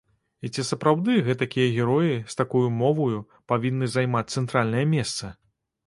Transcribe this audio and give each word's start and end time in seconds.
І 0.47 0.49
ці 0.53 0.63
сапраўды 0.69 1.17
гэтакія 1.27 1.67
героі, 1.75 2.17
з 2.33 2.37
такою 2.41 2.65
моваю, 2.81 3.23
павінны 3.55 3.95
займаць 4.01 4.27
цэнтральнае 4.33 4.85
месца? 5.01 5.37